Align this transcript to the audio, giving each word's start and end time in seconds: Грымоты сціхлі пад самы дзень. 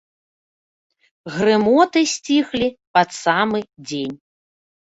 Грымоты 1.35 1.99
сціхлі 2.15 2.67
пад 2.97 3.09
самы 3.23 3.59
дзень. 3.87 4.15